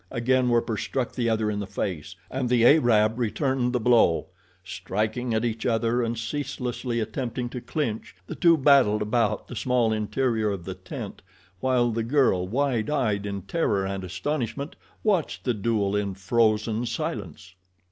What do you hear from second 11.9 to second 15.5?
the girl, wide eyed in terror and astonishment, watched